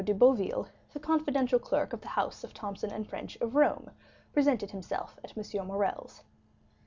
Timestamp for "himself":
4.71-5.19